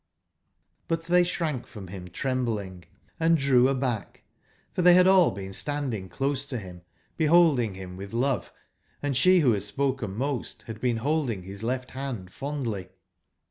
[0.89, 2.85] Crc tbey sbrank from bim trembling,
[3.19, 4.23] and drew aback;
[4.73, 6.81] for tbey bad all been standing close to bim,
[7.19, 8.51] bebolding bim witb love,
[9.03, 12.89] and sbewbo bad spoken most bad been bolding bis left band fondly.